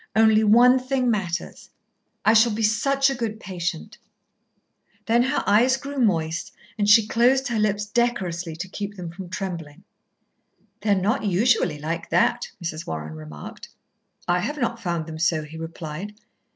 [0.15, 1.69] Only one thing matters.
[2.25, 3.99] I shall be such a good patient.'
[5.05, 9.29] Then her eyes grew moist, and she closed her lips decorously to keep them from
[9.29, 9.83] trembling.
[10.81, 12.87] "They're not usually like that," Mrs.
[12.87, 13.69] Warren remarked.
[14.27, 16.15] "I have not found them so," he replied.